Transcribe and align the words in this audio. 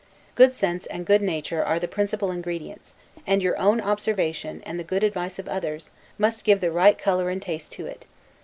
Good 0.33 0.55
sense, 0.55 0.87
and 0.87 1.05
good 1.05 1.21
nature, 1.21 1.63
are 1.63 1.77
the 1.79 1.87
principal 1.87 2.31
ingredients; 2.31 2.95
and 3.27 3.43
your 3.43 3.55
own 3.59 3.79
observation, 3.79 4.63
and 4.65 4.79
the 4.79 4.83
good 4.83 5.03
advice 5.03 5.37
of 5.37 5.47
others, 5.47 5.91
must 6.17 6.43
give 6.43 6.59
the 6.59 6.71
right 6.71 6.97
color 6.97 7.29
and 7.29 7.39
taste 7.39 7.71
to 7.73 7.85
it. 7.85 8.07